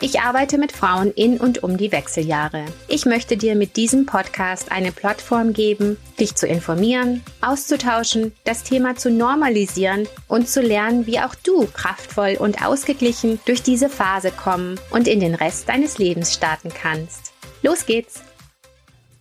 [0.00, 2.64] Ich arbeite mit Frauen in und um die Wechseljahre.
[2.88, 8.96] Ich möchte dir mit diesem Podcast eine Plattform geben, dich zu informieren, auszutauschen, das Thema
[8.96, 14.80] zu normalisieren und zu lernen, wie auch du kraftvoll und ausgeglichen durch diese Phase kommen
[14.90, 17.32] und in den Rest deines Lebens starten kannst.
[17.62, 18.20] Los geht's!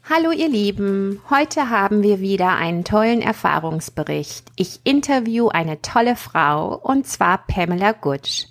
[0.09, 4.51] Hallo ihr Lieben, heute haben wir wieder einen tollen Erfahrungsbericht.
[4.57, 8.47] Ich interview eine tolle Frau und zwar Pamela Gutsch.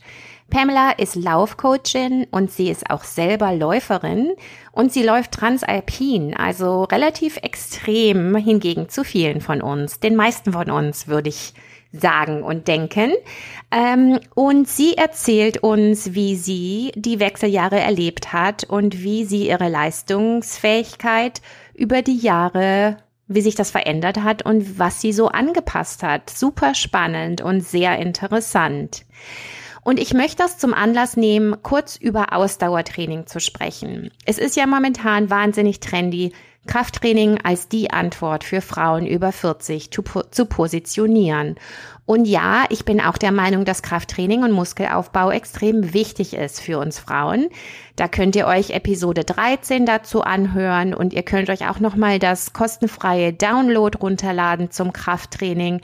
[0.52, 4.32] Pamela ist Laufcoachin und sie ist auch selber Läuferin
[4.70, 10.70] und sie läuft transalpin, also relativ extrem hingegen zu vielen von uns, den meisten von
[10.70, 11.54] uns würde ich
[11.90, 13.12] sagen und denken.
[13.70, 19.70] Ähm, und sie erzählt uns, wie sie die Wechseljahre erlebt hat und wie sie ihre
[19.70, 21.40] Leistungsfähigkeit
[21.72, 26.28] über die Jahre wie sich das verändert hat und was sie so angepasst hat.
[26.28, 29.06] Super spannend und sehr interessant.
[29.84, 34.10] Und ich möchte das zum Anlass nehmen, kurz über Ausdauertraining zu sprechen.
[34.24, 36.32] Es ist ja momentan wahnsinnig trendy,
[36.66, 41.56] Krafttraining als die Antwort für Frauen über 40 zu, zu, positionieren.
[42.06, 46.78] Und ja, ich bin auch der Meinung, dass Krafttraining und Muskelaufbau extrem wichtig ist für
[46.78, 47.48] uns Frauen.
[47.96, 52.52] Da könnt ihr euch Episode 13 dazu anhören und ihr könnt euch auch nochmal das
[52.52, 55.80] kostenfreie Download runterladen zum Krafttraining.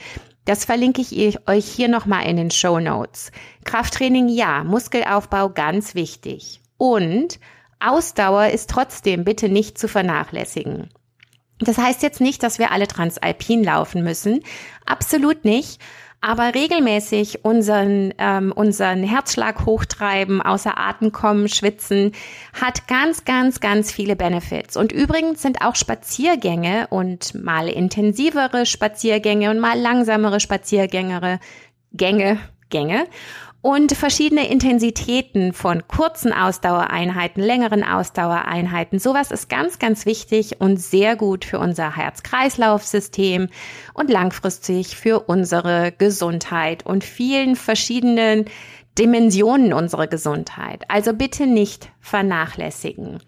[0.48, 3.32] Das verlinke ich euch hier nochmal in den Show Notes.
[3.64, 6.62] Krafttraining ja, Muskelaufbau ganz wichtig.
[6.78, 7.38] Und
[7.80, 10.88] Ausdauer ist trotzdem bitte nicht zu vernachlässigen.
[11.58, 14.40] Das heißt jetzt nicht, dass wir alle Transalpin laufen müssen.
[14.86, 15.82] Absolut nicht
[16.20, 22.12] aber regelmäßig unseren, ähm, unseren Herzschlag hochtreiben, außer Atem kommen, schwitzen,
[22.60, 24.76] hat ganz, ganz, ganz viele Benefits.
[24.76, 31.38] Und übrigens sind auch Spaziergänge und mal intensivere Spaziergänge und mal langsamere Spaziergängere,
[31.92, 33.06] Gänge, Gänge
[33.60, 38.98] und verschiedene Intensitäten von kurzen Ausdauereinheiten, längeren Ausdauereinheiten.
[38.98, 43.48] Sowas ist ganz, ganz wichtig und sehr gut für unser Herz-Kreislauf-System
[43.94, 48.44] und langfristig für unsere Gesundheit und vielen verschiedenen
[48.98, 50.84] Dimensionen unserer Gesundheit.
[50.88, 53.20] Also bitte nicht vernachlässigen.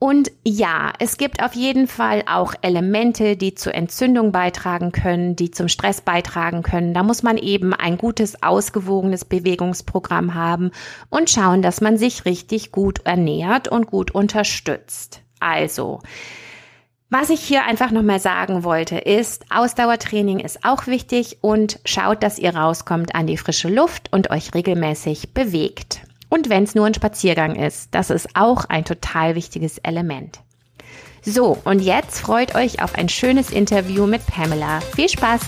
[0.00, 5.50] Und ja, es gibt auf jeden Fall auch Elemente, die zur Entzündung beitragen können, die
[5.50, 6.94] zum Stress beitragen können.
[6.94, 10.70] Da muss man eben ein gutes, ausgewogenes Bewegungsprogramm haben
[11.10, 15.22] und schauen, dass man sich richtig gut ernährt und gut unterstützt.
[15.40, 16.00] Also,
[17.10, 22.38] was ich hier einfach nochmal sagen wollte, ist, Ausdauertraining ist auch wichtig und schaut, dass
[22.38, 26.02] ihr rauskommt an die frische Luft und euch regelmäßig bewegt.
[26.30, 30.40] Und wenn es nur ein Spaziergang ist, das ist auch ein total wichtiges Element.
[31.22, 34.80] So, und jetzt freut euch auf ein schönes Interview mit Pamela.
[34.80, 35.40] Viel Spaß!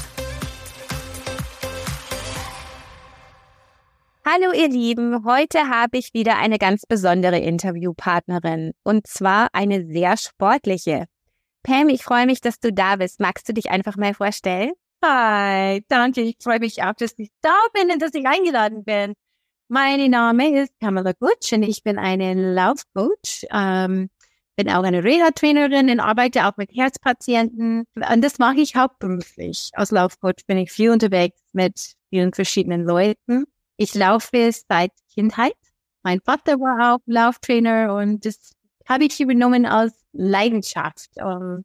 [4.27, 10.17] Hallo ihr Lieben, heute habe ich wieder eine ganz besondere Interviewpartnerin und zwar eine sehr
[10.17, 11.07] sportliche.
[11.63, 13.21] Pam, ich freue mich, dass du da bist.
[13.21, 14.73] Magst du dich einfach mal vorstellen?
[15.05, 16.21] Hi, danke.
[16.21, 19.15] Ich freue mich auch, dass ich da bin und dass ich eingeladen bin.
[19.73, 23.47] Mein Name ist Pamela Gutsch und ich bin eine Laufcoach.
[23.53, 24.11] Ähm,
[24.57, 27.85] bin auch eine Reha-Trainerin und arbeite auch mit Herzpatienten.
[27.95, 29.71] Und das mache ich hauptberuflich.
[29.75, 33.45] Als Laufcoach bin ich viel unterwegs mit vielen verschiedenen Leuten.
[33.77, 35.55] Ich laufe seit Kindheit.
[36.03, 38.51] Mein Vater war auch Lauftrainer und das
[38.89, 41.11] habe ich übernommen als Leidenschaft.
[41.15, 41.65] Um,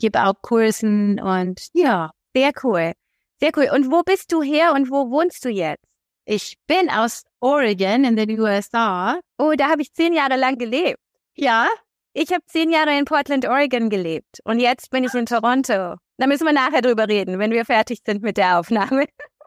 [0.00, 2.94] gebe auch Kursen und ja, sehr cool.
[3.40, 3.68] Sehr cool.
[3.72, 5.93] Und wo bist du her und wo wohnst du jetzt?
[6.26, 9.20] Ich bin aus Oregon in den USA.
[9.38, 10.98] Oh, da habe ich zehn Jahre lang gelebt.
[11.34, 11.68] Ja?
[12.14, 14.40] Ich habe zehn Jahre in Portland, Oregon gelebt.
[14.44, 15.96] Und jetzt bin ich in Toronto.
[16.16, 19.04] Da müssen wir nachher drüber reden, wenn wir fertig sind mit der Aufnahme.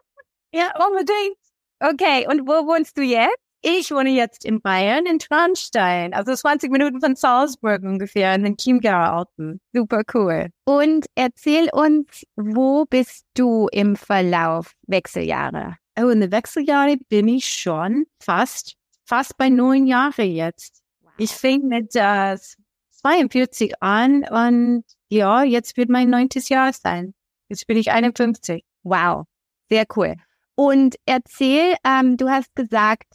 [0.52, 1.38] ja, unbedingt.
[1.80, 3.38] Okay, und wo wohnst du jetzt?
[3.60, 8.56] Ich wohne jetzt in Bayern, in Traunstein, also 20 Minuten von Salzburg ungefähr, in den
[8.56, 9.60] Chiemgauer Alpen.
[9.72, 10.50] Super cool.
[10.64, 15.76] Und erzähl uns, wo bist du im Verlauf Wechseljahre?
[16.00, 20.82] Oh, in den Wechseljahren bin ich schon fast, fast bei neun Jahren jetzt.
[21.00, 21.12] Wow.
[21.18, 22.36] Ich fing mit äh,
[22.90, 27.14] 42 an und ja, jetzt wird mein neuntes Jahr sein.
[27.48, 28.64] Jetzt bin ich 51.
[28.82, 29.24] Wow,
[29.68, 30.14] sehr cool.
[30.54, 33.06] Und erzähl, ähm, du hast gesagt,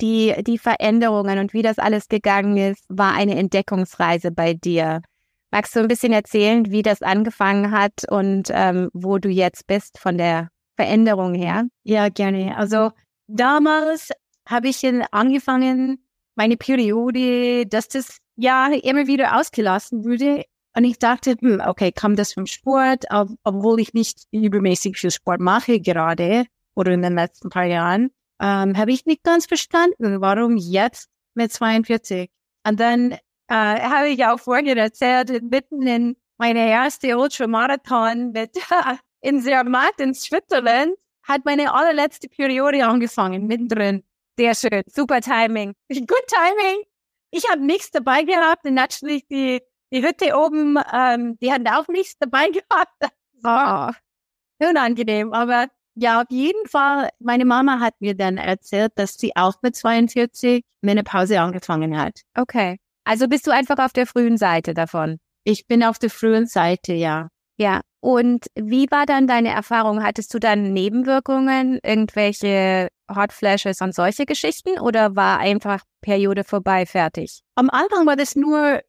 [0.00, 5.02] die, die Veränderungen und wie das alles gegangen ist, war eine Entdeckungsreise bei dir.
[5.50, 9.98] Magst du ein bisschen erzählen, wie das angefangen hat und ähm, wo du jetzt bist
[9.98, 11.66] von der Veränderung her?
[11.82, 12.56] Ja, gerne.
[12.56, 12.90] Also
[13.26, 14.10] damals
[14.48, 16.04] habe ich angefangen,
[16.36, 20.44] meine Periode, dass das ja immer wieder ausgelassen wurde.
[20.76, 25.12] Und ich dachte, hm, okay, kam das vom Sport, ob, obwohl ich nicht übermäßig viel
[25.12, 28.10] Sport mache gerade oder in den letzten paar Jahren,
[28.40, 32.28] ähm, habe ich nicht ganz verstanden, warum jetzt mit 42.
[32.66, 33.18] Und dann äh,
[33.48, 38.56] habe ich auch vorhin erzählt, mitten in meine erste Ultramarathon mit
[39.24, 44.04] in Zermatt in Switzerland hat meine allerletzte Periode angefangen, mittendrin.
[44.38, 45.74] Sehr schön, super Timing.
[45.88, 46.84] Good Timing.
[47.30, 51.88] Ich habe nichts dabei gehabt und natürlich die, die Hütte oben, ähm, die hatten auch
[51.88, 53.14] nichts dabei gehabt.
[53.42, 57.08] Oh, unangenehm, aber ja, auf jeden Fall.
[57.18, 62.20] Meine Mama hat mir dann erzählt, dass sie auch mit 42 Menopause angefangen hat.
[62.36, 62.78] Okay.
[63.04, 65.18] Also bist du einfach auf der frühen Seite davon?
[65.44, 67.28] Ich bin auf der frühen Seite, ja.
[67.56, 67.80] Ja.
[68.00, 70.02] Und wie war dann deine Erfahrung?
[70.02, 76.84] Hattest du dann Nebenwirkungen, irgendwelche Hot Flashes und solche Geschichten oder war einfach Periode vorbei,
[76.84, 77.40] fertig?
[77.54, 78.82] Am Anfang war das nur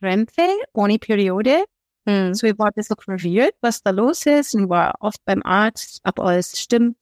[0.00, 1.64] Krämpfe ohne Periode.
[2.08, 2.34] Hm.
[2.34, 6.00] So ich war ein bisschen verwirrt, was da los ist und war oft beim Arzt,
[6.04, 6.96] ob alles stimmt.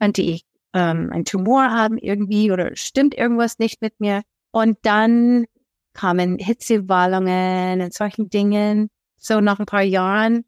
[0.00, 4.22] Könnte ich ähm, einen Tumor haben irgendwie oder stimmt irgendwas nicht mit mir?
[4.52, 5.46] Und dann
[5.92, 8.88] kamen Hitzewallungen und solchen Dingen.
[9.22, 10.44] So nach ein paar Jahren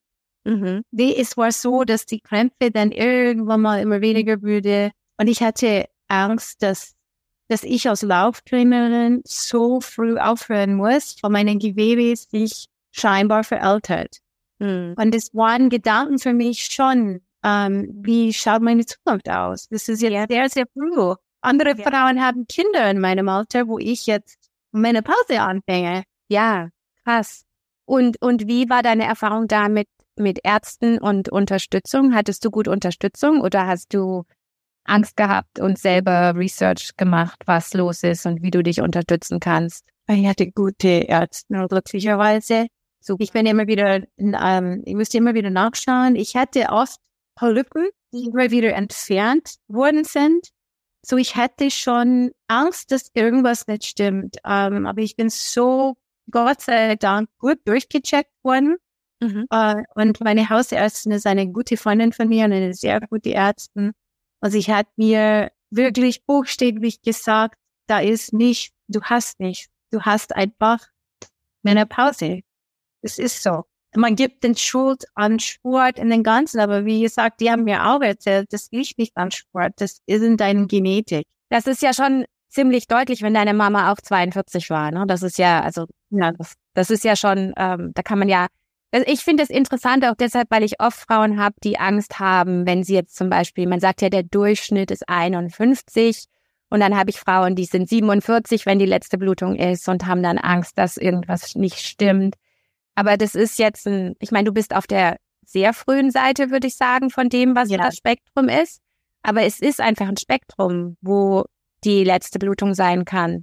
[0.46, 0.82] Mhm.
[0.90, 4.90] Nee, es war so, dass die Krämpfe dann irgendwann mal immer weniger würde.
[5.16, 6.92] Und ich hatte Angst, dass,
[7.48, 14.18] dass ich als Lauftrainerin so früh aufhören muss, weil meine Gewebe sich scheinbar veraltert.
[14.58, 14.94] Mhm.
[14.98, 19.66] Und das waren Gedanken für mich schon, ähm, wie schaut meine Zukunft aus?
[19.70, 20.26] Das ist jetzt Ja.
[20.28, 21.14] sehr, sehr früh.
[21.40, 21.90] Andere Ja.
[21.90, 26.04] Frauen haben Kinder in meinem Alter, wo ich jetzt meine Pause anfange.
[26.28, 26.68] Ja,
[27.04, 27.43] krass.
[27.86, 32.14] Und, und wie war deine Erfahrung da mit, mit Ärzten und Unterstützung?
[32.14, 34.24] Hattest du gut Unterstützung oder hast du
[34.84, 39.84] Angst gehabt und selber Research gemacht, was los ist und wie du dich unterstützen kannst?
[40.08, 42.66] Ich hatte gute Ärzte, glücklicherweise.
[43.00, 46.16] So, Ich bin immer wieder, ähm, ich musste immer wieder nachschauen.
[46.16, 46.98] Ich hatte oft
[47.34, 50.48] Polypen, die immer wieder entfernt worden sind.
[51.04, 54.38] So ich hatte schon Angst, dass irgendwas nicht stimmt.
[54.46, 55.96] Ähm, aber ich bin so,
[56.30, 58.76] Gott sei Dank, gut durchgecheckt worden.
[59.20, 59.46] Mhm.
[59.50, 63.92] Äh, und meine Hausärztin ist eine gute Freundin von mir und eine sehr gute Ärztin.
[64.40, 67.56] Und sie hat mir wirklich buchstäblich gesagt,
[67.86, 70.86] da ist nicht, du hast nicht, du hast einfach
[71.62, 72.40] Menopause.
[73.02, 73.64] Es ist so.
[73.96, 77.86] Man gibt den Schuld an Sport in den Ganzen, aber wie gesagt, die haben mir
[77.86, 81.26] auch erzählt, das liegt nicht an Sport, das ist in deiner Genetik.
[81.48, 84.90] Das ist ja schon ziemlich deutlich, wenn deine Mama auch 42 war.
[84.90, 85.04] Ne?
[85.06, 88.46] Das ist ja, also, Ja, das, das ist ja schon, ähm, da kann man ja,
[88.92, 92.66] also ich finde es interessant auch deshalb, weil ich oft Frauen habe, die Angst haben,
[92.66, 96.26] wenn sie jetzt zum Beispiel, man sagt ja, der Durchschnitt ist 51
[96.70, 100.22] und dann habe ich Frauen, die sind 47, wenn die letzte Blutung ist und haben
[100.22, 102.36] dann Angst, dass irgendwas nicht stimmt.
[102.94, 106.68] Aber das ist jetzt ein, ich meine, du bist auf der sehr frühen Seite, würde
[106.68, 107.78] ich sagen, von dem, was Ja.
[107.78, 108.80] das Spektrum ist.
[109.22, 111.44] Aber es ist einfach ein Spektrum, wo
[111.84, 113.42] die letzte Blutung sein kann.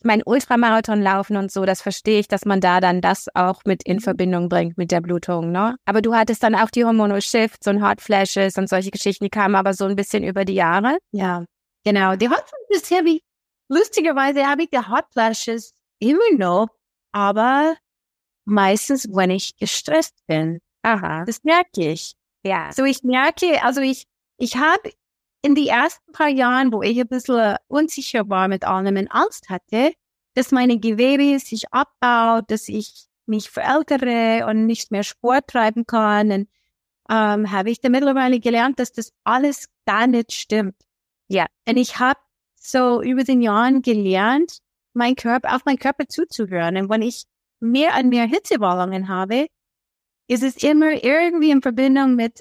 [0.00, 3.62] Ich meine, Ultramarathon laufen und so, das verstehe ich, dass man da dann das auch
[3.64, 4.00] mit in Mhm.
[4.00, 5.76] Verbindung bringt mit der Blutung, ne?
[5.86, 9.30] Aber du hattest dann auch die Hormonal Shifts und Hot Flashes und solche Geschichten, die
[9.30, 10.98] kamen aber so ein bisschen über die Jahre.
[11.12, 11.44] ja,
[11.84, 12.14] genau.
[12.16, 13.22] Die Hot Flashes habe ich,
[13.68, 16.68] lustigerweise habe ich die Hot Flashes immer noch,
[17.12, 17.74] aber
[18.44, 20.60] meistens, wenn ich gestresst bin.
[20.82, 21.24] Aha.
[21.24, 22.14] Das merke ich.
[22.44, 22.70] Ja.
[22.72, 24.04] So ich merke, also ich,
[24.38, 24.92] ich habe
[25.42, 29.48] in die ersten paar Jahren, wo ich ein bisschen unsicher war mit allem und Angst
[29.48, 29.92] hatte,
[30.34, 36.32] dass meine Gewebe sich abbaut, dass ich mich verältere und nicht mehr Sport treiben kann.
[36.32, 36.48] Und
[37.10, 40.76] ähm, habe ich dann mittlerweile gelernt, dass das alles gar nicht stimmt.
[41.28, 41.46] Ja.
[41.68, 42.20] Und ich habe
[42.56, 44.58] so über den Jahren gelernt,
[44.92, 46.76] mein Körper, auf meinen Körper zuzuhören.
[46.76, 47.24] Und wenn ich
[47.60, 49.46] mehr und mehr Hitzewallungen habe,
[50.28, 52.40] ist es immer irgendwie in Verbindung mit,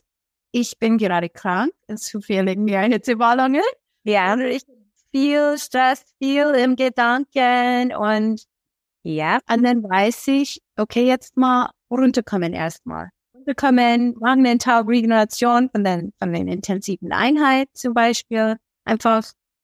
[0.51, 3.61] ich bin gerade krank, es zu viele mehr Hitzewallungen.
[4.03, 4.33] Ja.
[4.33, 4.63] Oder ich
[5.11, 8.43] viel Stress, viel im Gedanken und,
[9.03, 9.39] Ja.
[9.49, 13.09] und dann weiß ich, okay, jetzt mal runterkommen erstmal.
[13.33, 18.57] Runterkommen, machen eine Regeneration von den, von den intensiven Einheiten zum Beispiel.
[18.85, 19.23] Einfach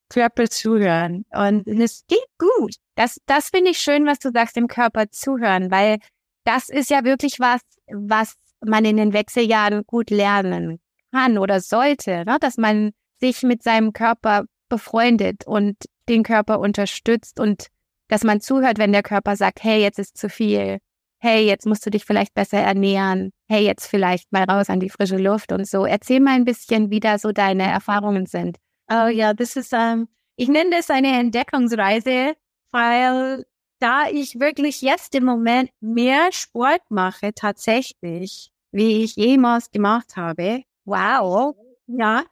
[0.10, 2.76] Körper zuhören und es geht gut.
[2.96, 5.98] Das, das finde ich schön, was du sagst, dem Körper zuhören, weil
[6.46, 10.80] das ist ja wirklich was, was man in den Wechseljahren gut lernen
[11.12, 12.38] kann oder sollte, ne?
[12.40, 15.78] dass man sich mit seinem Körper befreundet und
[16.10, 17.68] den Körper unterstützt und
[18.08, 20.80] dass man zuhört, wenn der Körper sagt, hey, jetzt ist zu viel,
[21.20, 24.90] hey, jetzt musst du dich vielleicht besser ernähren, hey, jetzt vielleicht mal raus an die
[24.90, 25.86] frische Luft und so.
[25.86, 28.58] Erzähl mal ein bisschen, wie da so deine Erfahrungen sind.
[28.92, 32.36] Oh ja, das ist, ähm, ich nenne das eine Entdeckungsreise
[32.74, 33.46] weil
[33.80, 40.64] da ich wirklich jetzt im Moment mehr Sport mache, tatsächlich, wie ich jemals gemacht habe.
[40.86, 41.56] Wow.
[41.88, 42.24] Ja.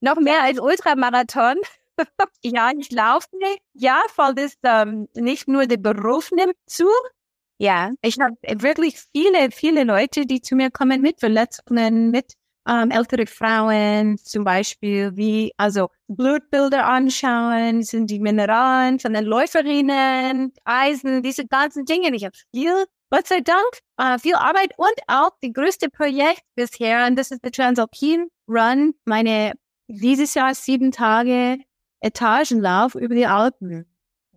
[0.00, 1.56] Noch mehr als Ultramarathon?
[2.42, 3.60] ja, ich laufe nicht.
[3.74, 6.88] Ja, weil das ähm, nicht nur der Beruf nimmt zu.
[7.58, 7.92] Ja.
[8.02, 12.34] Ich habe wirklich viele, viele Leute, die zu mir kommen mit Verletzungen, mit
[12.68, 20.52] ähm, ältere Frauen zum Beispiel, wie also Blutbilder anschauen, sind die Mineralen von den Läuferinnen,
[20.64, 22.14] Eisen, diese ganzen Dinge.
[22.14, 27.06] Ich habe viel, Gott sei Dank, äh, viel Arbeit und auch die größte Projekt bisher,
[27.06, 29.54] und das ist der Transalpine Run, meine
[29.88, 31.58] dieses Jahr sieben Tage
[32.00, 33.86] Etagenlauf über die Alpen.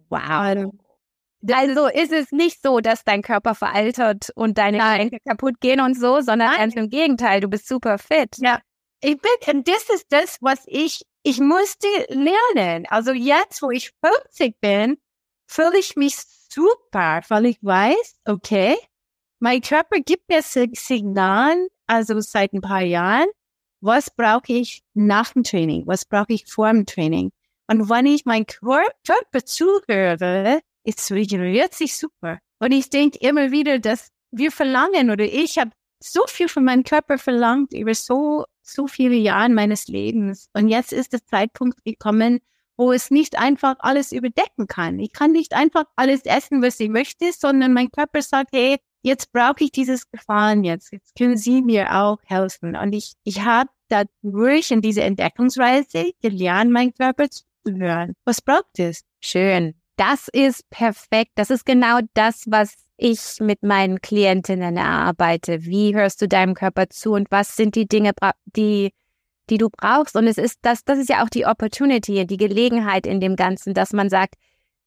[0.10, 0.72] Wow.
[1.52, 5.98] Also ist es nicht so, dass dein Körper veraltert und deine Gelenke kaputt gehen und
[5.98, 8.38] so, sondern ganz im Gegenteil, du bist super fit.
[8.38, 8.60] Ja.
[9.02, 12.86] Ich bin, und das ist das, was ich, ich musste lernen.
[12.90, 14.98] Also jetzt, wo ich 50 bin,
[15.46, 16.16] fühle ich mich
[16.54, 18.76] super, weil ich weiß, okay,
[19.40, 23.28] mein Körper gibt mir Signalen, also seit ein paar Jahren,
[23.82, 27.32] was brauche ich nach dem Training, was brauche ich vor dem Training.
[27.68, 32.40] Und wenn ich mein Körper zuhöre, es regeneriert sich super.
[32.60, 36.84] Und ich denke immer wieder, dass wir verlangen oder ich habe so viel von meinem
[36.84, 40.50] Körper verlangt über so, so viele Jahre meines Lebens.
[40.54, 42.40] Und jetzt ist der Zeitpunkt gekommen,
[42.78, 45.00] wo es nicht einfach alles überdecken kann.
[45.00, 49.32] Ich kann nicht einfach alles essen, was ich möchte, sondern mein Körper sagt, hey, jetzt
[49.32, 50.92] brauche ich dieses Gefahren jetzt.
[50.92, 52.76] Jetzt können Sie mir auch helfen.
[52.76, 58.14] Und ich, ich habe dadurch in dieser Entdeckungsreise gelernt, meinen Körper zu hören.
[58.26, 59.04] Was braucht es?
[59.22, 59.76] Schön.
[59.96, 61.32] Das ist perfekt.
[61.36, 65.64] Das ist genau das, was ich mit meinen Klientinnen erarbeite.
[65.66, 68.14] Wie hörst du deinem Körper zu und was sind die Dinge,
[68.46, 68.92] die,
[69.50, 70.16] die du brauchst?
[70.16, 73.74] Und es ist das, das ist ja auch die Opportunity, die Gelegenheit in dem Ganzen,
[73.74, 74.36] dass man sagt,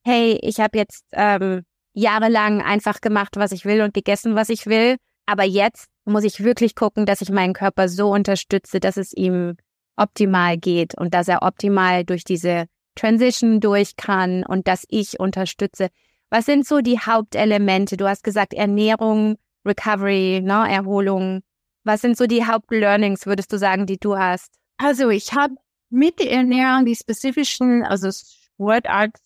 [0.04, 4.66] hey, ich habe jetzt ähm, jahrelang einfach gemacht, was ich will und gegessen, was ich
[4.66, 4.96] will.
[5.26, 9.56] Aber jetzt muss ich wirklich gucken, dass ich meinen Körper so unterstütze, dass es ihm
[9.96, 15.88] optimal geht und dass er optimal durch diese Transition durch kann und dass ich unterstütze.
[16.30, 17.96] Was sind so die Hauptelemente?
[17.96, 21.42] Du hast gesagt Ernährung, Recovery, ne, Erholung.
[21.86, 24.52] Was sind so die Hauptlearnings, würdest du sagen, die du hast?
[24.76, 25.54] Also ich habe
[25.88, 29.16] mit der Ernährung die spezifischen, also Sportart,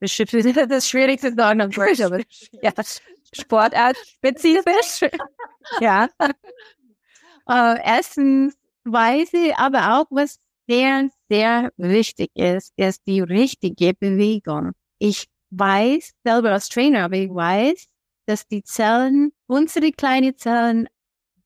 [0.00, 0.10] das
[0.88, 2.20] schwierigste sagen am Wort, aber
[2.60, 2.72] ja,
[3.32, 5.08] Sportart spezifisch.
[5.80, 6.08] ja.
[7.48, 14.72] äh, Essensweise, aber auch was sehr, sehr wichtig ist, ist die richtige Bewegung.
[14.98, 17.86] Ich weiß selber als Trainer, aber ich weiß,
[18.26, 20.88] dass die Zellen, unsere kleinen Zellen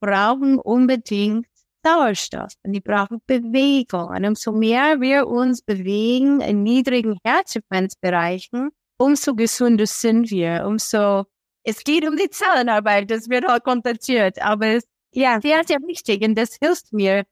[0.00, 1.46] brauchen unbedingt
[1.84, 4.08] Sauerstoff und die brauchen Bewegung.
[4.08, 11.24] Und umso mehr wir uns bewegen in niedrigen Herzfrequenzbereichen, umso gesünder sind wir, umso
[11.62, 16.22] es geht um die Zellenarbeit, das wird auch kontaktiert, aber es ja sehr, sehr wichtig
[16.22, 17.24] und das hilft mir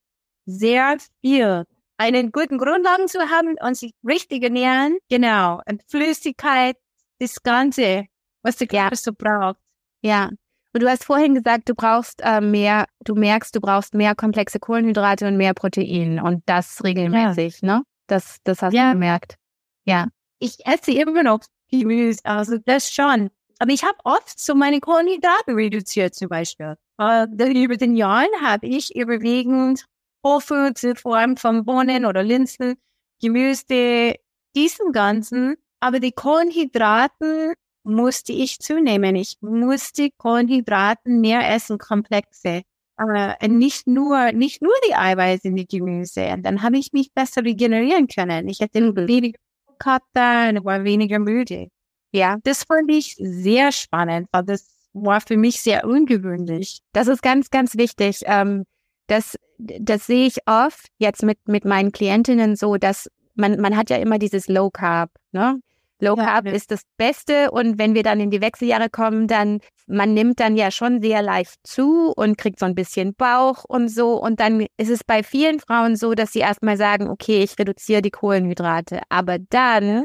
[0.46, 1.64] sehr viel
[1.96, 4.98] einen guten Grundlagen zu haben und sich richtig ernähren.
[5.08, 5.60] Genau.
[5.66, 6.76] Und Flüssigkeit,
[7.18, 8.06] das Ganze,
[8.42, 8.96] was der Körper ja.
[8.96, 9.58] so braucht.
[10.02, 10.30] Ja.
[10.74, 14.58] Und du hast vorhin gesagt, du brauchst äh, mehr, du merkst, du brauchst mehr komplexe
[14.58, 17.78] Kohlenhydrate und mehr Protein und das regelmäßig, ja.
[17.78, 17.82] ne?
[18.08, 18.88] Das, das hast ja.
[18.88, 19.36] du gemerkt.
[19.84, 20.08] Ja.
[20.40, 21.40] Ich esse immer noch
[21.70, 23.30] Gemüse, also das schon.
[23.60, 26.74] Aber ich habe oft so meine Kohlenhydrate reduziert zum Beispiel.
[26.98, 27.26] Äh,
[27.62, 29.86] über den Jahren habe ich überwiegend
[30.24, 32.74] Whole in Form von Bohnen oder Linsen,
[33.22, 34.16] Gemüse,
[34.56, 35.56] diesen ganzen.
[35.78, 39.16] Aber die Kohlenhydraten musste ich zunehmen.
[39.16, 42.62] Ich musste Kohlenhydraten mehr essen, komplexe.
[42.98, 46.32] Äh, nicht nur, nicht nur die Eiweiße in die Gemüse.
[46.32, 48.48] Und dann habe ich mich besser regenerieren können.
[48.48, 48.96] Ich hatte mhm.
[49.08, 49.38] weniger
[49.78, 51.68] gehabt und war weniger müde.
[52.12, 56.80] Ja, das fand ich sehr spannend, weil das war für mich sehr ungewöhnlich.
[56.92, 58.20] Das ist ganz, ganz wichtig.
[58.26, 58.64] Ähm,
[59.08, 63.90] das, das sehe ich oft jetzt mit, mit meinen Klientinnen so, dass man, man hat
[63.90, 65.60] ja immer dieses Low Carb, ne?
[66.04, 67.50] Low Carb ja, ist das Beste.
[67.50, 71.22] Und wenn wir dann in die Wechseljahre kommen, dann man nimmt dann ja schon sehr
[71.22, 74.20] leicht zu und kriegt so ein bisschen Bauch und so.
[74.20, 78.02] Und dann ist es bei vielen Frauen so, dass sie erstmal sagen, okay, ich reduziere
[78.02, 80.04] die Kohlenhydrate, aber dann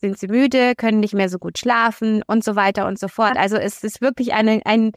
[0.00, 3.36] sind sie müde, können nicht mehr so gut schlafen und so weiter und so fort.
[3.36, 4.92] Also es ist wirklich eine, ein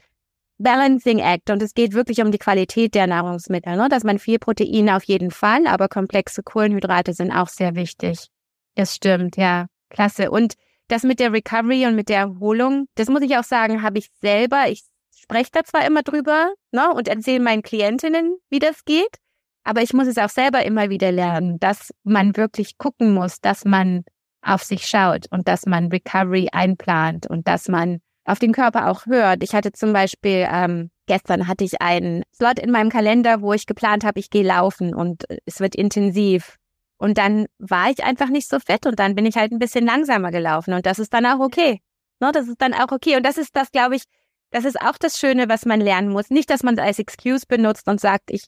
[0.58, 1.50] Balancing Act.
[1.50, 3.88] Und es geht wirklich um die Qualität der Nahrungsmittel, ne?
[3.88, 8.28] dass man viel Protein auf jeden Fall, aber komplexe Kohlenhydrate sind auch sehr wichtig.
[8.74, 10.30] Das stimmt, ja, klasse.
[10.30, 10.54] Und
[10.88, 14.08] das mit der Recovery und mit der Erholung, das muss ich auch sagen, habe ich
[14.20, 14.84] selber, ich
[15.16, 19.16] spreche da zwar immer drüber ne, und erzähle meinen Klientinnen, wie das geht,
[19.64, 23.64] aber ich muss es auch selber immer wieder lernen, dass man wirklich gucken muss, dass
[23.64, 24.04] man
[24.40, 29.06] auf sich schaut und dass man Recovery einplant und dass man auf den Körper auch
[29.06, 29.42] hört.
[29.42, 33.66] Ich hatte zum Beispiel ähm, gestern hatte ich einen Slot in meinem Kalender, wo ich
[33.66, 36.56] geplant habe, ich gehe laufen und es wird intensiv.
[36.98, 39.86] Und dann war ich einfach nicht so fett und dann bin ich halt ein bisschen
[39.86, 41.80] langsamer gelaufen und das ist dann auch okay.
[42.20, 43.16] No, das ist dann auch okay.
[43.16, 44.02] Und das ist das, glaube ich,
[44.50, 46.30] das ist auch das Schöne, was man lernen muss.
[46.30, 48.44] Nicht, dass man es als Excuse benutzt und sagt, ich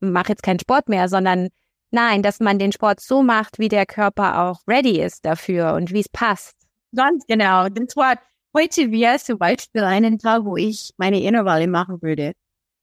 [0.00, 1.48] mache jetzt keinen Sport mehr, sondern
[1.92, 5.92] nein, dass man den Sport so macht, wie der Körper auch ready ist dafür und
[5.92, 6.56] wie es passt.
[6.94, 7.68] Ganz genau.
[7.68, 8.16] Das war
[8.54, 12.32] heute wäre zum Beispiel einen Tag, wo ich meine Intervalle machen würde.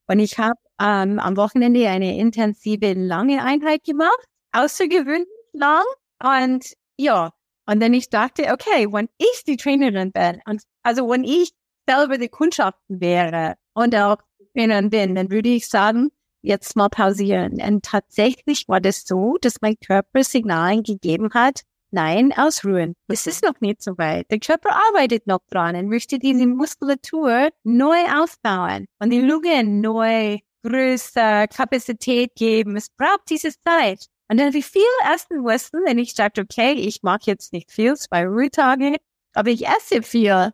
[0.08, 5.84] Und ich habe ähm, am Wochenende eine intensive lange Einheit gemacht, außergewöhnlich lang.
[6.24, 7.32] Und ja,
[7.66, 11.52] und dann ich dachte, okay, wenn ich die Trainerin bin, und also wenn ich
[11.88, 14.18] selber die Kundschaften wäre und auch
[14.54, 16.10] Trainerin bin, dann würde ich sagen,
[16.42, 17.62] jetzt mal pausieren.
[17.62, 22.96] Und tatsächlich war das so, dass mein Körper Signalen gegeben hat, nein, ausruhen.
[23.08, 24.30] Es ist noch nicht so weit.
[24.32, 30.40] Der Körper arbeitet noch dran und möchte diese Muskulatur neu aufbauen und die Lunge neu,
[30.64, 32.76] größer, Kapazität geben.
[32.78, 34.06] Es braucht diese Zeit.
[34.30, 34.82] Und dann wie viel
[35.14, 38.98] essen müssen, wenn ich sage, okay, ich mag jetzt nicht viel, zwei Ruhetage,
[39.34, 40.52] aber ich esse viel.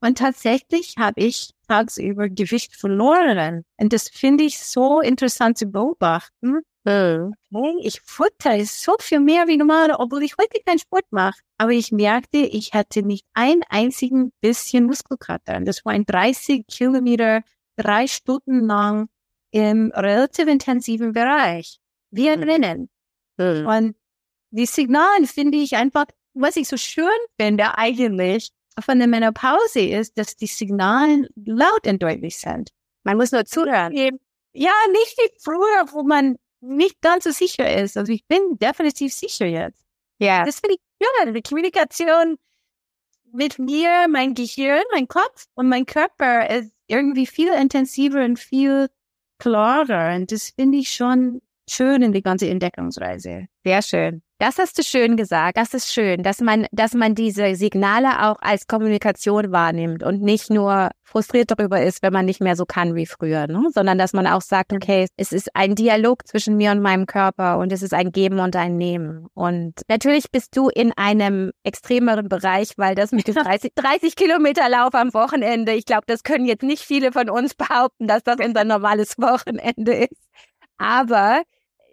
[0.00, 3.64] Und tatsächlich habe ich tagsüber Gewicht verloren.
[3.76, 6.60] Und das finde ich so interessant zu beobachten.
[6.84, 7.34] Mhm.
[7.52, 11.40] Okay, ich futter so viel mehr wie normal, obwohl ich heute keinen Sport mache.
[11.58, 15.60] Aber ich merkte, ich hatte nicht ein einzigen bisschen Muskelkater.
[15.62, 17.42] Das war ein 30 Kilometer,
[17.76, 19.08] drei Stunden lang
[19.50, 21.78] im relativ intensiven Bereich.
[22.12, 22.88] Wie ein Rennen.
[23.36, 23.66] Mhm.
[23.66, 23.96] Und
[24.50, 27.08] die Signale finde ich einfach, was ich so schön
[27.40, 32.70] finde eigentlich von der Menopause ist, dass die Signale laut und deutlich sind.
[33.04, 33.94] Man muss nur zuhören.
[34.52, 37.96] Ja, nicht wie früher, wo man nicht ganz so sicher ist.
[37.96, 39.84] Also ich bin definitiv sicher jetzt.
[40.18, 40.44] Ja.
[40.44, 41.34] Das finde ich schön.
[41.34, 42.38] Die Kommunikation
[43.32, 48.88] mit mir, mein Gehirn, mein Kopf und mein Körper ist irgendwie viel intensiver und viel
[49.38, 50.16] klarer.
[50.16, 53.46] Und das finde ich schon schön in die ganze Entdeckungsreise.
[53.64, 54.22] Sehr schön.
[54.38, 55.56] Das hast du schön gesagt.
[55.56, 60.50] Das ist schön, dass man, dass man diese Signale auch als Kommunikation wahrnimmt und nicht
[60.50, 63.70] nur frustriert darüber ist, wenn man nicht mehr so kann wie früher, ne?
[63.72, 67.56] sondern dass man auch sagt, okay, es ist ein Dialog zwischen mir und meinem Körper
[67.56, 69.26] und es ist ein Geben und ein Nehmen.
[69.32, 74.68] Und natürlich bist du in einem extremeren Bereich, weil das mit dem 30, 30 Kilometer
[74.68, 78.36] Lauf am Wochenende, ich glaube, das können jetzt nicht viele von uns behaupten, dass das
[78.44, 80.22] unser normales Wochenende ist.
[80.76, 81.42] Aber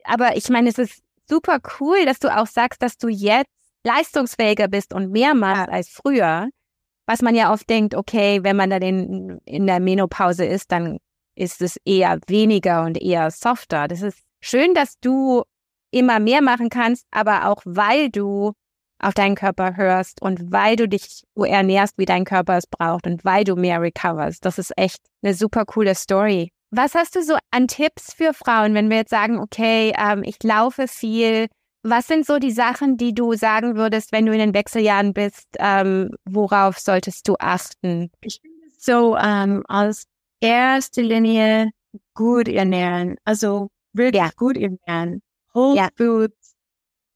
[0.06, 3.50] aber ich meine, es ist super cool, dass du auch sagst, dass du jetzt
[3.86, 5.74] leistungsfähiger bist und mehr machst ja.
[5.74, 6.50] als früher.
[7.06, 11.00] Was man ja oft denkt, okay, wenn man dann in, in der Menopause ist, dann
[11.36, 13.88] ist es eher weniger und eher softer.
[13.88, 15.44] Das ist schön, dass du
[15.92, 18.54] immer mehr machen kannst, aber auch weil du
[19.00, 23.06] auf deinen Körper hörst und weil du dich so ernährst, wie dein Körper es braucht
[23.06, 24.46] und weil du mehr recoverst.
[24.46, 26.52] Das ist echt eine super coole Story.
[26.76, 30.42] Was hast du so an Tipps für Frauen, wenn wir jetzt sagen, okay, ähm, ich
[30.42, 31.46] laufe viel?
[31.84, 35.46] Was sind so die Sachen, die du sagen würdest, wenn du in den Wechseljahren bist?
[35.60, 38.10] Ähm, worauf solltest du achten?
[38.22, 40.06] Ich finde so ähm, als
[40.40, 41.70] erste Linie
[42.16, 44.32] gut ernähren, also wirklich ja.
[44.36, 45.22] gut ernähren.
[45.54, 45.90] Whole ja.
[45.96, 46.56] Foods,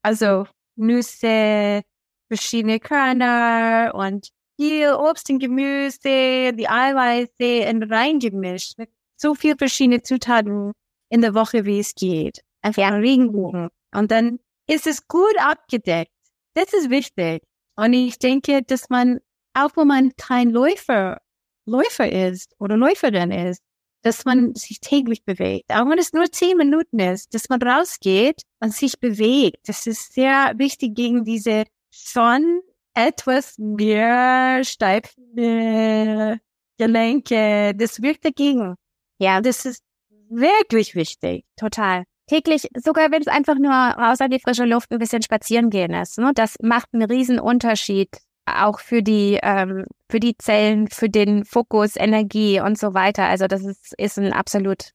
[0.02, 1.82] also Nüsse,
[2.28, 8.78] verschiedene Körner und viel Obst und Gemüse, die Eiweiße in reingemischt
[9.18, 10.72] so viel verschiedene Zutaten
[11.10, 12.42] in der Woche, wie es geht.
[12.62, 13.68] Einfach ein Regenbogen.
[13.94, 16.12] Und dann ist es gut abgedeckt.
[16.54, 17.42] Das ist wichtig.
[17.76, 19.20] Und ich denke, dass man,
[19.54, 21.20] auch wenn man kein Läufer,
[21.66, 23.62] Läufer ist oder Läuferin ist,
[24.02, 25.72] dass man sich täglich bewegt.
[25.72, 29.68] Auch wenn es nur zehn Minuten ist, dass man rausgeht und sich bewegt.
[29.68, 32.60] Das ist sehr wichtig gegen diese schon
[32.94, 36.40] etwas mehr steife
[36.78, 37.74] Gelenke.
[37.76, 38.76] Das wirkt dagegen.
[39.18, 39.82] Ja, das ist
[40.30, 41.44] wirklich wichtig.
[41.56, 42.04] Total.
[42.26, 45.94] Täglich, sogar wenn es einfach nur raus an die frische Luft ein bisschen spazieren gehen
[45.94, 46.18] ist.
[46.18, 46.32] Ne?
[46.34, 48.08] Das macht einen riesen Unterschied.
[48.46, 53.24] Auch für die, ähm, für die Zellen, für den Fokus, Energie und so weiter.
[53.24, 54.92] Also das ist, ist ein absolut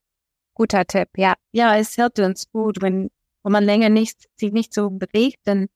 [0.55, 1.35] guter Tipp, ja.
[1.51, 3.09] Ja, es hilft uns gut, wenn,
[3.43, 5.67] wenn man länger nicht, sich nicht so bewegt, dann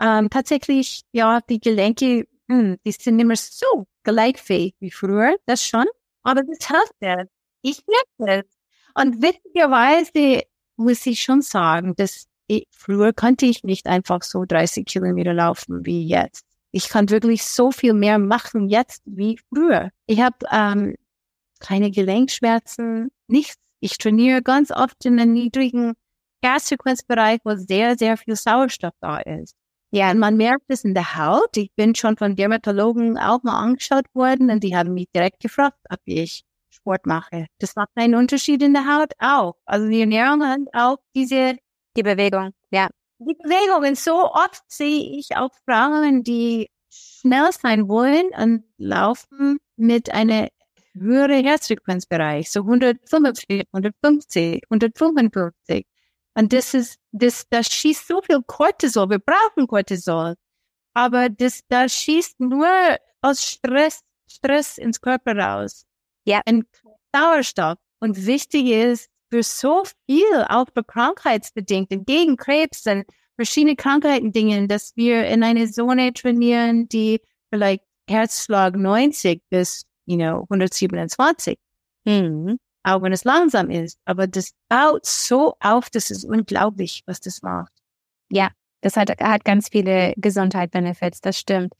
[0.00, 5.64] ähm, tatsächlich, ja, die Gelenke, hm, die sind nicht mehr so gleichfähig wie früher, das
[5.64, 5.86] schon.
[6.22, 7.24] Aber das hilft ja.
[7.62, 8.56] Ich merke es.
[8.94, 10.42] Und witzigerweise
[10.76, 15.84] muss ich schon sagen, dass ich, früher konnte ich nicht einfach so 30 Kilometer laufen
[15.84, 16.44] wie jetzt.
[16.70, 19.90] Ich kann wirklich so viel mehr machen jetzt wie früher.
[20.06, 20.94] Ich habe ähm,
[21.60, 23.56] keine Gelenkschmerzen, nichts.
[23.80, 25.94] Ich trainiere ganz oft in einem niedrigen
[26.42, 29.54] Gasfrequenzbereich, wo sehr, sehr viel Sauerstoff da ist.
[29.90, 31.56] Ja, und man merkt es in der Haut.
[31.56, 35.78] Ich bin schon von Dermatologen auch mal angeschaut worden und die haben mich direkt gefragt,
[35.90, 36.44] ob ich
[36.76, 37.46] Sport mache.
[37.58, 39.56] Das macht einen Unterschied in der Haut auch.
[39.64, 41.56] Also die Ernährung hat auch diese
[41.96, 42.88] die Bewegung, ja.
[43.18, 43.94] Die Bewegungen.
[43.94, 50.48] So oft sehe ich auch Frauen, die schnell sein wollen und laufen mit einer
[50.94, 55.86] höheren Herzfrequenzbereich, so 145, 150, 155.
[56.34, 59.08] Und das ist, das, das schießt so viel Cortisol.
[59.08, 60.34] Wir brauchen Cortisol.
[60.94, 62.68] Aber das, das schießt nur
[63.22, 65.85] aus Stress, Stress ins Körper raus.
[66.26, 66.40] Ja.
[66.46, 66.66] Und
[67.14, 67.78] Sauerstoff.
[68.00, 73.04] Und wichtig ist, für so viel, auch für krankheitsbedingte, gegen Krebs und
[73.36, 80.16] verschiedene Krankheiten Dingen, dass wir in eine Zone trainieren, die vielleicht Herzschlag 90 bis, you
[80.16, 81.58] know, 127.
[82.04, 83.98] Mhm auch wenn es langsam ist.
[84.04, 87.72] Aber das baut so auf, das ist unglaublich, was das macht.
[88.30, 91.74] Ja, das hat, hat ganz viele Gesundheit-Benefits, das stimmt.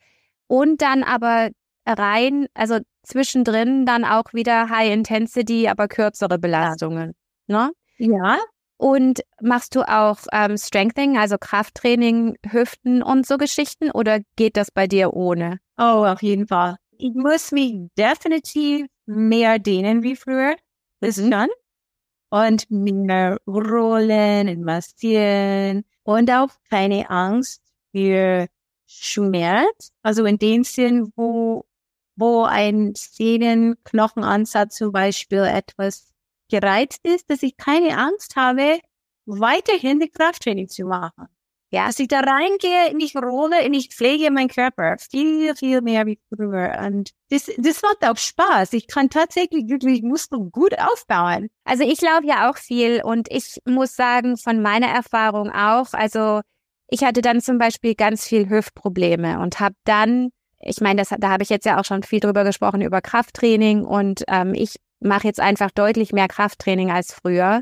[0.48, 1.50] Und dann aber
[1.86, 7.14] rein, also zwischendrin dann auch wieder High Intensity, aber kürzere Belastungen.
[7.46, 7.70] Ne?
[7.98, 8.38] Ja.
[8.78, 14.70] Und machst du auch ähm, Strengthening, also Krafttraining, Hüften und so Geschichten oder geht das
[14.70, 15.60] bei dir ohne?
[15.78, 16.76] Oh, auf jeden Fall.
[16.98, 20.56] Ich muss mich definitiv mehr dehnen wie früher
[21.00, 21.48] ist dann.
[22.28, 28.48] Und mehr rollen und massieren und auch keine Angst für
[28.86, 29.92] Schmerz.
[30.02, 31.64] Also in dem Sinn, wo,
[32.16, 36.12] wo ein Sehnenknochenansatz zum Beispiel etwas
[36.50, 38.80] gereizt ist, dass ich keine Angst habe,
[39.26, 41.26] weiterhin die Krafttraining zu machen.
[41.70, 46.18] Ja, als ich da reingehe, ich rolle, ich pflege meinen Körper viel, viel mehr wie
[46.28, 46.78] früher.
[46.86, 48.72] Und das, das macht auch Spaß.
[48.72, 51.48] Ich kann tatsächlich wirklich Muskeln gut aufbauen.
[51.64, 56.40] Also ich laufe ja auch viel und ich muss sagen, von meiner Erfahrung auch, also
[56.88, 61.30] ich hatte dann zum Beispiel ganz viel Hüftprobleme und habe dann, ich meine, das, da
[61.30, 65.26] habe ich jetzt ja auch schon viel drüber gesprochen, über Krafttraining und ähm, ich mache
[65.26, 67.60] jetzt einfach deutlich mehr Krafttraining als früher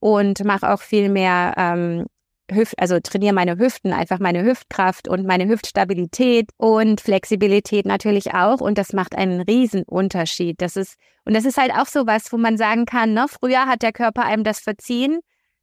[0.00, 2.06] und mache auch viel mehr ähm,
[2.50, 8.60] Hüft, also trainiere meine Hüften, einfach meine Hüftkraft und meine Hüftstabilität und Flexibilität natürlich auch.
[8.60, 10.60] Und das macht einen riesen Unterschied.
[10.60, 13.66] Das ist, und das ist halt auch so was, wo man sagen kann, ne, früher
[13.66, 15.20] hat der Körper einem das verziehen,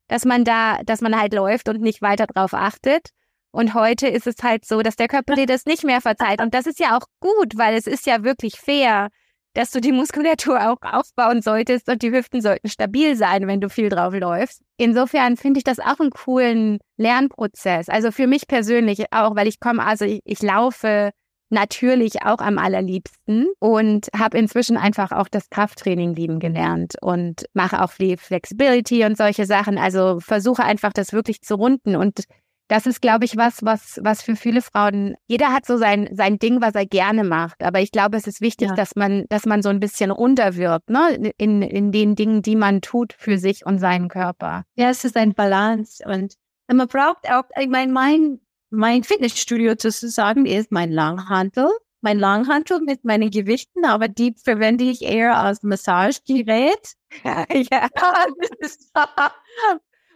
[0.08, 3.10] dass man da, dass man halt läuft und nicht weiter drauf achtet.
[3.52, 6.42] Und heute ist es halt so, dass der Körper dir das nicht mehr verzeiht.
[6.42, 9.10] Und das ist ja auch gut, weil es ist ja wirklich fair,
[9.58, 13.70] dass du die Muskulatur auch aufbauen solltest und die Hüften sollten stabil sein, wenn du
[13.70, 14.62] viel drauf läufst.
[14.78, 17.90] Insofern finde ich das auch einen coolen Lernprozess.
[17.90, 21.10] Also für mich persönlich auch, weil ich komme, also ich, ich laufe
[21.50, 27.82] natürlich auch am allerliebsten und habe inzwischen einfach auch das Krafttraining lieben gelernt und mache
[27.82, 29.80] auch viel Flexibility und solche Sachen.
[29.80, 32.26] Also versuche einfach das wirklich zu runden und
[32.68, 36.38] das ist, glaube ich, was, was, was für viele Frauen, jeder hat so sein, sein
[36.38, 37.64] Ding, was er gerne macht.
[37.64, 38.76] Aber ich glaube, es ist wichtig, ja.
[38.76, 42.82] dass man, dass man so ein bisschen runterwirkt, ne, in, in den Dingen, die man
[42.82, 44.64] tut für sich und seinen Körper.
[44.76, 46.36] Ja, es ist ein Balance und
[46.68, 51.70] man braucht auch, ich meine, mein, mein Fitnessstudio sozusagen ist mein Langhantel.
[52.02, 56.94] Mein Langhantel mit meinen Gewichten, aber die verwende ich eher als Massagegerät.
[57.24, 57.88] Ja, ja.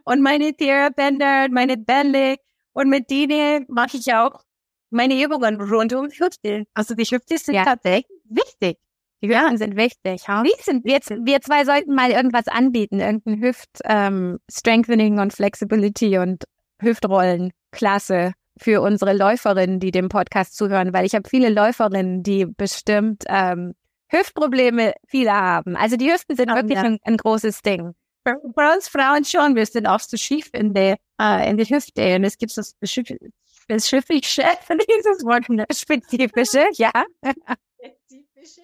[0.04, 2.38] Und meine Therabänder, meine Bälle.
[2.74, 4.42] Und mit denen mache ich auch
[4.90, 6.66] meine Übungen rund um die Hüfte.
[6.74, 7.66] Also die Hüfte sind ja.
[7.66, 8.78] tatsächlich wichtig.
[9.22, 9.58] Die Hüften ja.
[9.58, 10.24] sind wichtig.
[10.28, 10.44] Ja?
[10.44, 16.44] Wir, sind, wir, wir zwei sollten mal irgendwas anbieten, irgendein Hüft-Strengthening ähm, und Flexibility und
[16.82, 17.52] Hüftrollen.
[17.72, 23.24] Klasse für unsere Läuferinnen, die dem Podcast zuhören, weil ich habe viele Läuferinnen, die bestimmt
[23.28, 23.74] ähm,
[24.10, 25.76] Hüftprobleme viele haben.
[25.76, 26.84] Also die Hüften sind oh, wirklich ja.
[26.84, 30.98] ein, ein, großes Ding bei uns Frauen schon, wir sind oft so schief in der,
[31.20, 36.92] äh, in der Hüfte und es gibt so spezifische, dieses Wort, spezifische, ja.
[37.24, 38.62] spezifische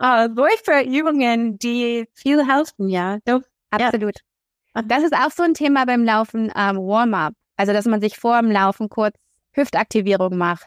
[0.00, 3.18] äh, Läuferübungen, die viel helfen, ja.
[3.24, 4.16] Doch, absolut.
[4.74, 4.82] Ja.
[4.82, 7.34] Das ist auch so ein Thema beim Laufen, ähm, Warm-up.
[7.56, 9.16] Also, dass man sich vor dem Laufen kurz
[9.52, 10.66] Hüftaktivierung macht.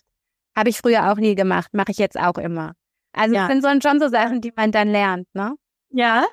[0.55, 2.73] Habe ich früher auch nie gemacht, mache ich jetzt auch immer.
[3.11, 3.47] Also, ja.
[3.47, 5.55] das sind schon so Sachen, die man dann lernt, ne?
[5.89, 6.25] Ja,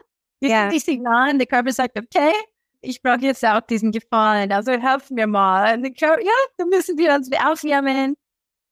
[0.42, 0.62] die ja.
[0.62, 2.32] sind die Signale, der Körper sagt, okay,
[2.80, 5.74] ich brauche jetzt auch diesen Gefallen, also helfen mir mal.
[5.74, 8.16] Und der Körper, ja, dann müssen wir uns aufwärmen.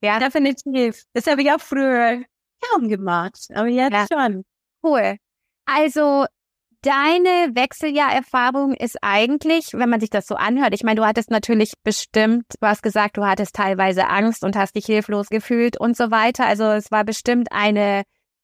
[0.02, 1.04] Ja, definitiv.
[1.12, 2.22] Das habe ich auch früher
[2.60, 4.06] kaum gemacht, aber jetzt ja.
[4.12, 4.44] schon.
[4.82, 5.16] Cool.
[5.66, 6.26] Also
[6.82, 11.74] deine Wechseljahrerfahrung ist eigentlich, wenn man sich das so anhört, ich meine, du hattest natürlich
[11.84, 16.10] bestimmt, du hast gesagt, du hattest teilweise Angst und hast dich hilflos gefühlt und so
[16.10, 16.46] weiter.
[16.46, 18.02] Also es war bestimmt eine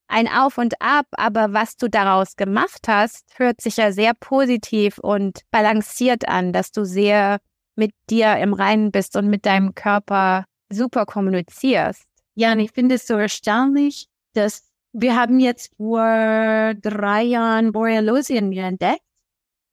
[0.09, 4.99] ein Auf und Ab, aber was du daraus gemacht hast, hört sich ja sehr positiv
[4.99, 7.39] und balanciert an, dass du sehr
[7.75, 12.05] mit dir im Reinen bist und mit deinem Körper super kommunizierst.
[12.35, 18.53] Ja, und ich finde es so erstaunlich, dass wir haben jetzt vor drei Jahren Borreliosien
[18.53, 19.03] entdeckt.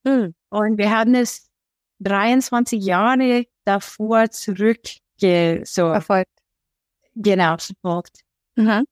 [0.06, 0.34] Hm.
[0.50, 1.50] Und wir haben es
[2.00, 4.82] 23 Jahre davor zurück
[5.19, 6.32] so verfolgt.
[7.15, 8.19] Genau, verfolgt.
[8.56, 8.86] Mhm.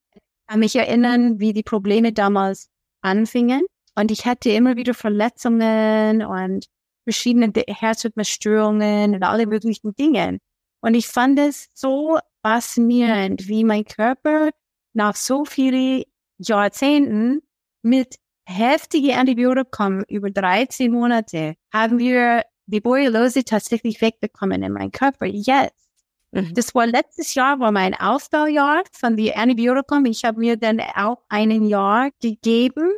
[0.52, 2.68] Kann mich erinnern, wie die Probleme damals
[3.00, 3.62] anfingen.
[3.96, 6.66] Und ich hatte immer wieder Verletzungen und
[7.06, 10.40] verschiedene Herzrhythmusstörungen und alle möglichen Dinge.
[10.82, 14.50] Und ich fand es so faszinierend, wie mein Körper
[14.92, 16.04] nach so vielen
[16.38, 17.44] Jahrzehnten
[17.82, 25.28] mit heftigen Antibiotika über 13 Monate haben wir die Borreliose tatsächlich wegbekommen in meinem Körper.
[25.28, 25.91] Jetzt.
[26.32, 26.54] Mhm.
[26.54, 30.02] Das war letztes Jahr, war mein Aufbaujahr von den Antibiotika.
[30.06, 32.92] Ich habe mir dann auch ein Jahr gegeben,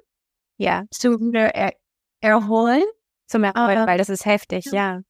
[0.58, 1.74] ja, zu er
[2.22, 2.84] erholen.
[3.28, 5.02] Zum Erholen, uh, weil das ist heftig, ja.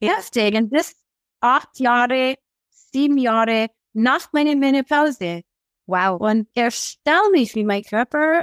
[0.00, 0.54] Heftig.
[0.54, 0.94] Und das
[1.40, 2.36] acht Jahre,
[2.70, 5.42] sieben Jahre nach meiner Menopause.
[5.86, 6.20] Wow.
[6.20, 8.42] Und erstaunlich, wie mein Körper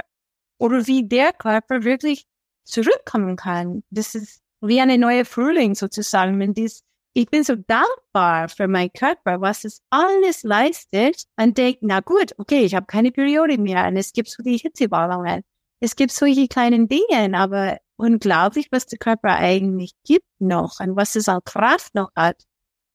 [0.58, 2.26] oder wie der Körper wirklich
[2.64, 3.82] zurückkommen kann.
[3.90, 6.38] Das ist wie eine neue Frühling sozusagen.
[6.38, 11.80] Wenn dies, ich bin so dankbar für meinen Körper, was es alles leistet und denke,
[11.82, 15.42] na gut, okay, ich habe keine Periode mehr und es gibt so die Hitzewallungen.
[15.80, 21.16] Es gibt solche kleinen Dinge, aber unglaublich, was der Körper eigentlich gibt noch und was
[21.16, 22.42] es an Kraft noch hat.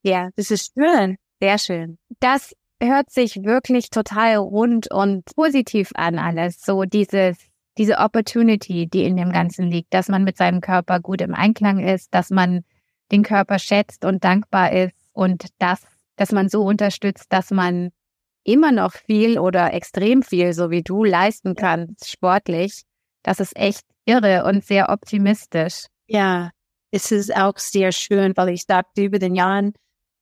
[0.03, 1.17] Ja, das ist schön.
[1.41, 1.97] Sehr schön.
[2.19, 6.61] Das hört sich wirklich total rund und positiv an alles.
[6.61, 7.37] So dieses,
[7.77, 11.79] diese Opportunity, die in dem Ganzen liegt, dass man mit seinem Körper gut im Einklang
[11.79, 12.63] ist, dass man
[13.11, 15.81] den Körper schätzt und dankbar ist und das,
[16.15, 17.91] dass man so unterstützt, dass man
[18.43, 22.83] immer noch viel oder extrem viel, so wie du, leisten kannst, sportlich.
[23.23, 25.85] Das ist echt irre und sehr optimistisch.
[26.07, 26.51] Ja,
[26.91, 29.73] es ist auch sehr schön, weil ich dachte über den Jahren,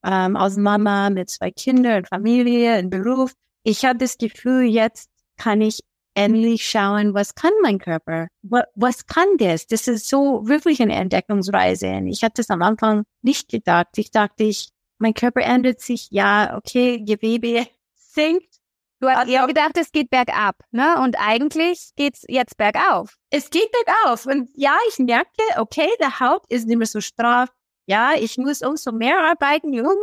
[0.04, 3.32] ähm, als Mama mit zwei Kindern und Familie und Beruf.
[3.62, 5.80] Ich habe das Gefühl, jetzt kann ich
[6.14, 8.28] endlich schauen, was kann mein Körper?
[8.42, 9.66] Was, was kann das?
[9.66, 11.88] Das ist so wirklich eine Entdeckungsreise.
[11.88, 13.88] Und ich hatte es am Anfang nicht gedacht.
[13.96, 16.08] Ich dachte, ich, mein Körper ändert sich.
[16.10, 18.54] Ja, okay, Gewebe sinkt.
[19.00, 20.98] Du hast ja gedacht, es geht bergab, ne?
[21.02, 23.18] Und eigentlich geht's jetzt bergauf.
[23.28, 24.24] Es geht bergauf.
[24.24, 27.50] Und ja, ich merke, okay, der Haut ist nicht mehr so straff.
[27.86, 29.96] Ja, ich muss umso mehr arbeiten, um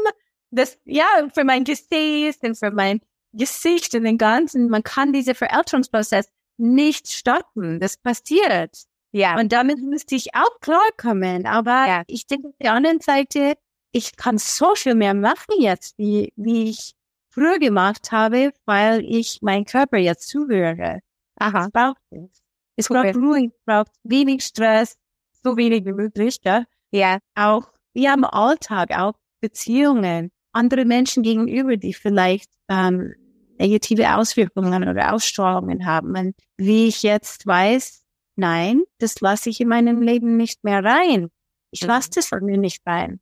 [0.51, 3.01] das, ja, für mein Gesäß und für mein
[3.33, 7.79] Gesicht und den ganzen, man kann diese Verälterungsprozess nicht stoppen.
[7.79, 8.83] Das passiert.
[9.11, 9.37] Ja.
[9.39, 11.45] Und damit müsste ich auch klarkommen.
[11.45, 12.03] Aber ja.
[12.07, 13.55] ich denke auf der anderen Seite,
[13.91, 16.93] ich kann so viel mehr machen jetzt, wie, wie ich
[17.29, 20.99] früher gemacht habe, weil ich meinen Körper jetzt zuhöre.
[21.37, 21.65] Aha.
[21.65, 22.41] Es braucht es.
[22.77, 24.97] Es braucht Ruhe, es braucht wenig Stress,
[25.43, 26.63] so wenig wie möglich, ja.
[26.91, 27.19] Ja.
[27.35, 33.13] Auch, wir haben Alltag, auch Beziehungen, andere Menschen gegenüber, die vielleicht ähm,
[33.61, 36.17] negative Auswirkungen oder Ausstrahlungen haben.
[36.17, 38.03] Und wie ich jetzt weiß,
[38.35, 41.29] nein, das lasse ich in meinem Leben nicht mehr rein.
[41.71, 42.13] Ich lasse mhm.
[42.15, 43.19] das von mir nicht rein.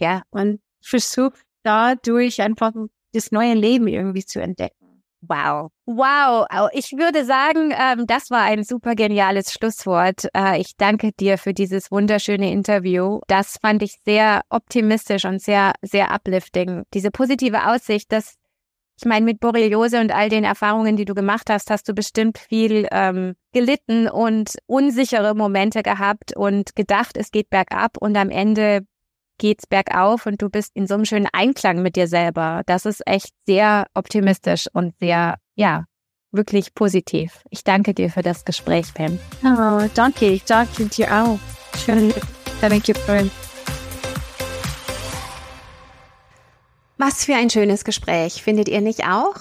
[0.00, 2.72] Ja, und versuche dadurch einfach
[3.12, 4.84] das neue Leben irgendwie zu entdecken.
[5.26, 5.70] Wow.
[5.86, 6.46] Wow.
[6.72, 10.28] Ich würde sagen, ähm, das war ein super geniales Schlusswort.
[10.36, 13.20] Äh, ich danke dir für dieses wunderschöne Interview.
[13.26, 16.82] Das fand ich sehr optimistisch und sehr, sehr uplifting.
[16.92, 18.34] Diese positive Aussicht, dass
[18.96, 22.38] ich meine, mit Borreliose und all den Erfahrungen, die du gemacht hast, hast du bestimmt
[22.38, 28.86] viel ähm, gelitten und unsichere Momente gehabt und gedacht, es geht bergab und am Ende
[29.38, 32.62] geht's bergauf und du bist in so einem schönen Einklang mit dir selber.
[32.66, 35.86] Das ist echt sehr optimistisch und sehr, ja,
[36.30, 37.42] wirklich positiv.
[37.50, 39.18] Ich danke dir für das Gespräch, Pam.
[39.44, 40.26] Oh, danke.
[40.26, 41.38] Ich danke dir auch.
[41.84, 42.12] Schön.
[42.60, 43.30] Danke, Freund.
[46.96, 49.34] Was für ein schönes Gespräch, findet ihr nicht auch?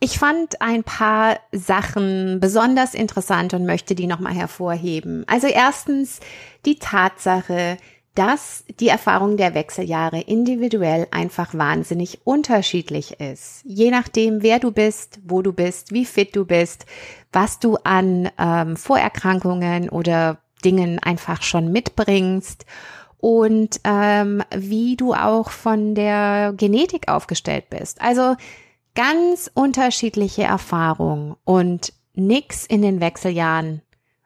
[0.00, 5.24] Ich fand ein paar Sachen besonders interessant und möchte die nochmal hervorheben.
[5.26, 6.20] Also erstens
[6.64, 7.76] die Tatsache,
[8.14, 13.62] dass die Erfahrung der Wechseljahre individuell einfach wahnsinnig unterschiedlich ist.
[13.64, 16.86] Je nachdem, wer du bist, wo du bist, wie fit du bist,
[17.32, 22.64] was du an ähm, Vorerkrankungen oder Dingen einfach schon mitbringst
[23.24, 28.02] und ähm, wie du auch von der Genetik aufgestellt bist.
[28.02, 28.36] Also
[28.94, 33.80] ganz unterschiedliche Erfahrungen und nix in den Wechseljahren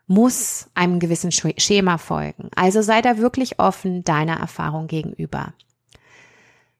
[0.08, 2.50] muss einem gewissen Schema folgen.
[2.56, 5.54] Also sei da wirklich offen deiner Erfahrung gegenüber.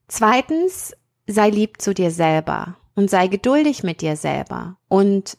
[0.09, 0.97] Zweitens,
[1.29, 5.39] sei lieb zu dir selber und sei geduldig mit dir selber und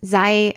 [0.00, 0.56] sei,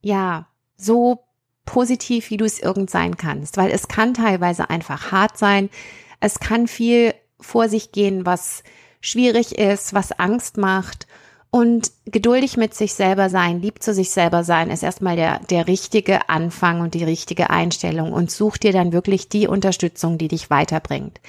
[0.00, 0.46] ja,
[0.78, 1.22] so
[1.70, 5.70] positiv, wie du es irgend sein kannst, weil es kann teilweise einfach hart sein.
[6.18, 8.64] Es kann viel vor sich gehen, was
[9.00, 11.06] schwierig ist, was Angst macht.
[11.52, 15.68] Und geduldig mit sich selber sein, lieb zu sich selber sein, ist erstmal der, der
[15.68, 20.50] richtige Anfang und die richtige Einstellung und such dir dann wirklich die Unterstützung, die dich
[20.50, 21.20] weiterbringt.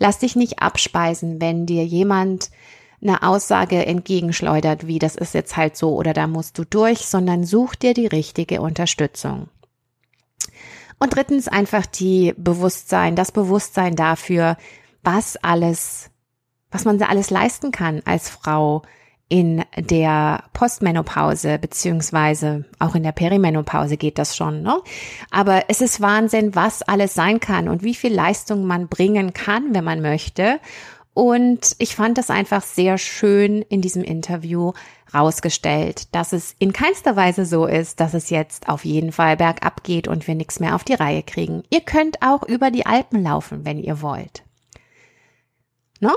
[0.00, 2.50] Lass dich nicht abspeisen, wenn dir jemand
[3.00, 7.44] eine Aussage entgegenschleudert, wie das ist jetzt halt so oder da musst du durch, sondern
[7.44, 9.48] such dir die richtige Unterstützung.
[10.98, 14.56] Und drittens einfach die Bewusstsein, das Bewusstsein dafür,
[15.02, 16.10] was alles,
[16.70, 18.82] was man da alles leisten kann als Frau
[19.28, 24.80] in der Postmenopause beziehungsweise auch in der Perimenopause geht das schon, ne?
[25.30, 29.74] Aber es ist Wahnsinn, was alles sein kann und wie viel Leistung man bringen kann,
[29.74, 30.60] wenn man möchte.
[31.14, 34.72] Und ich fand das einfach sehr schön in diesem Interview
[35.14, 39.84] rausgestellt, dass es in keinster Weise so ist, dass es jetzt auf jeden Fall bergab
[39.84, 41.62] geht und wir nichts mehr auf die Reihe kriegen.
[41.70, 44.42] Ihr könnt auch über die Alpen laufen, wenn ihr wollt.
[46.00, 46.16] No?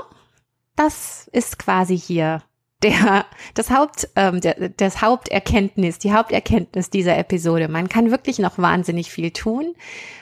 [0.74, 2.42] Das ist quasi hier
[2.82, 7.68] der, das Haupt, ähm, der, das Haupterkenntnis, die Haupterkenntnis dieser Episode.
[7.68, 9.74] Man kann wirklich noch wahnsinnig viel tun,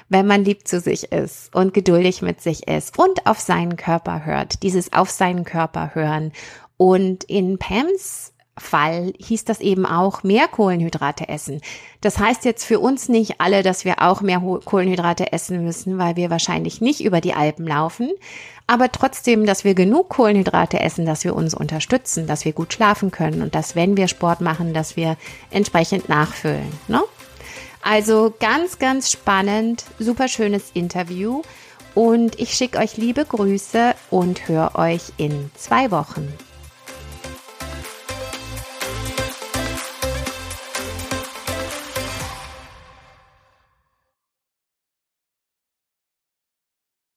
[0.09, 4.25] wenn man lieb zu sich ist und geduldig mit sich ist und auf seinen Körper
[4.25, 4.63] hört.
[4.63, 6.33] Dieses auf seinen Körper hören.
[6.79, 11.61] Und in Pams Fall hieß das eben auch mehr Kohlenhydrate essen.
[12.01, 16.17] Das heißt jetzt für uns nicht alle, dass wir auch mehr Kohlenhydrate essen müssen, weil
[16.17, 18.11] wir wahrscheinlich nicht über die Alpen laufen,
[18.67, 23.11] aber trotzdem, dass wir genug Kohlenhydrate essen, dass wir uns unterstützen, dass wir gut schlafen
[23.11, 25.17] können und dass, wenn wir Sport machen, dass wir
[25.51, 26.73] entsprechend nachfüllen.
[26.89, 27.03] Ne?
[27.83, 31.43] Also ganz, ganz spannend, super schönes Interview
[31.95, 36.27] und ich schicke euch liebe Grüße und höre euch in zwei Wochen.